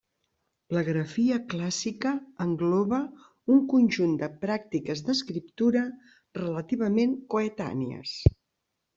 La 0.75 0.81
grafia 0.85 1.35
clàssica 1.49 2.13
engloba 2.45 2.97
un 3.55 3.59
conjunt 3.73 4.15
de 4.21 4.29
pràctiques 4.45 5.03
d'escriptura 5.09 5.83
relativament 6.39 7.13
coetànies. 7.35 8.15